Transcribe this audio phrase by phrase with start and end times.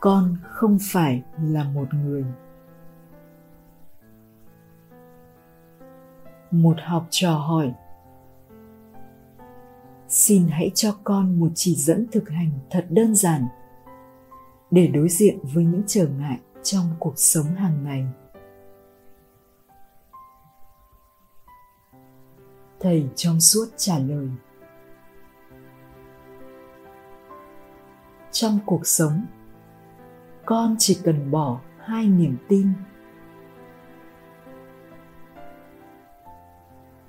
[0.00, 2.24] con không phải là một người.
[6.50, 7.72] Một học trò hỏi,
[10.08, 13.46] xin hãy cho con một chỉ dẫn thực hành thật đơn giản
[14.70, 18.06] để đối diện với những trở ngại trong cuộc sống hàng ngày.
[22.80, 24.28] Thầy trong suốt trả lời,
[28.30, 29.26] trong cuộc sống
[30.50, 32.72] con chỉ cần bỏ hai niềm tin.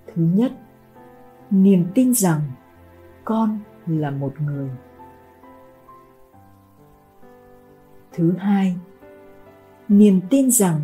[0.08, 0.52] Thứ nhất,
[1.50, 2.42] niềm tin rằng
[3.26, 4.70] con là một người.
[8.12, 8.78] Thứ hai,
[9.88, 10.82] niềm tin rằng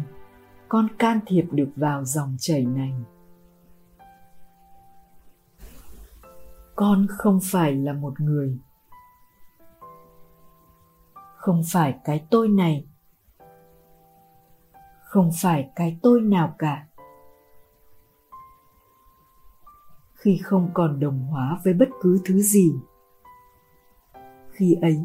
[0.67, 2.93] con can thiệp được vào dòng chảy này.
[6.75, 8.57] Con không phải là một người
[11.47, 12.87] không phải cái tôi này.
[15.03, 16.87] Không phải cái tôi nào cả.
[20.13, 22.73] Khi không còn đồng hóa với bất cứ thứ gì,
[24.51, 24.99] khi ấy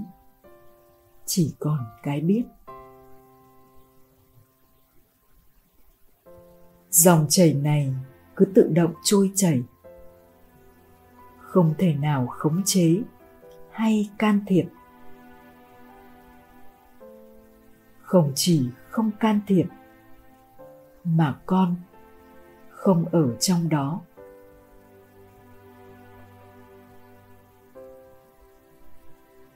[1.24, 2.44] chỉ còn cái biết.
[6.90, 7.94] Dòng chảy này
[8.36, 9.62] cứ tự động trôi chảy,
[11.38, 13.02] không thể nào khống chế
[13.70, 14.64] hay can thiệp.
[18.12, 19.66] Không chỉ không can thiệp,
[21.04, 21.74] mà con
[22.70, 24.00] không ở trong đó.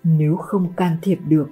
[0.05, 1.51] Nếu không can thiệp được,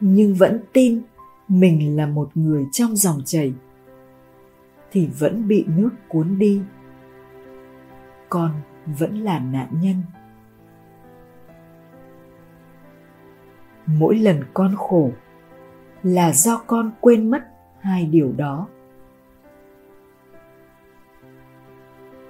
[0.00, 1.02] nhưng vẫn tin
[1.48, 3.54] mình là một người trong dòng chảy,
[4.90, 6.62] thì vẫn bị nước cuốn đi.
[8.28, 8.50] Con
[8.86, 10.02] vẫn là nạn nhân.
[13.86, 15.12] Mỗi lần con khổ
[16.02, 17.44] là do con quên mất
[17.80, 18.68] hai điều đó.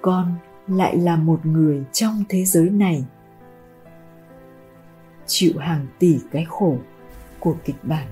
[0.02, 0.34] Con
[0.66, 3.04] lại là một người trong thế giới này.
[5.26, 6.76] Chịu hàng tỷ cái khổ
[7.40, 8.08] của kịch bản.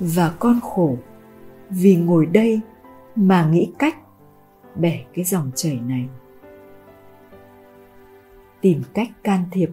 [0.00, 0.96] Và con khổ
[1.70, 2.60] vì ngồi đây
[3.16, 3.96] mà nghĩ cách
[4.74, 6.08] bẻ cái dòng chảy này.
[8.60, 9.70] Tìm cách can thiệp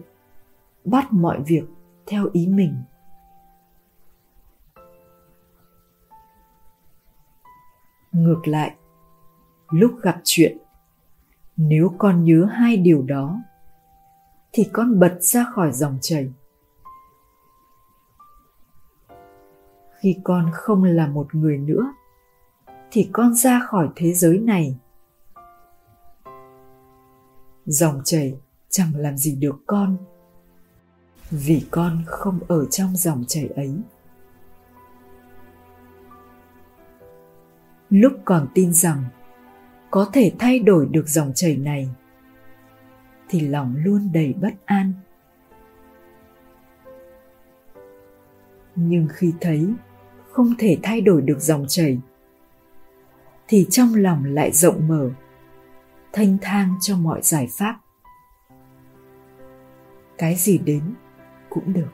[0.86, 1.64] bắt mọi việc
[2.06, 2.82] theo ý mình.
[8.12, 8.76] Ngược lại,
[9.70, 10.58] lúc gặp chuyện,
[11.56, 13.42] nếu con nhớ hai điều đó,
[14.52, 16.32] thì con bật ra khỏi dòng chảy.
[19.98, 21.94] Khi con không là một người nữa,
[22.90, 24.78] thì con ra khỏi thế giới này.
[27.66, 29.96] Dòng chảy chẳng làm gì được con
[31.30, 33.80] vì con không ở trong dòng chảy ấy.
[37.90, 39.04] Lúc còn tin rằng
[39.90, 41.88] có thể thay đổi được dòng chảy này,
[43.28, 44.92] thì lòng luôn đầy bất an.
[48.74, 49.74] Nhưng khi thấy
[50.30, 51.98] không thể thay đổi được dòng chảy,
[53.48, 55.10] thì trong lòng lại rộng mở,
[56.12, 57.80] thanh thang cho mọi giải pháp.
[60.18, 60.82] Cái gì đến
[61.56, 61.88] cũng được.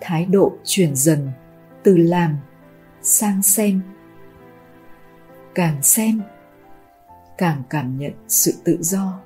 [0.00, 1.30] Thái độ chuyển dần,
[1.82, 2.36] từ làm
[3.00, 3.80] sang xem.
[5.54, 6.22] Càng xem,
[7.38, 9.20] càng cảm nhận sự tự do.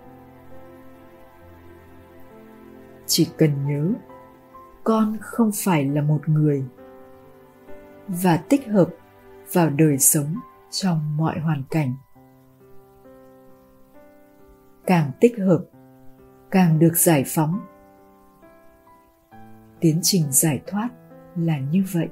[3.06, 3.92] Chỉ cần nhớ,
[4.84, 6.64] con không phải là một người
[8.08, 8.88] và tích hợp
[9.52, 10.34] vào đời sống
[10.70, 11.94] trong mọi hoàn cảnh.
[14.86, 15.64] Càng tích hợp
[16.50, 17.60] càng được giải phóng.
[19.80, 20.88] Tiến trình giải thoát
[21.36, 22.08] là như vậy.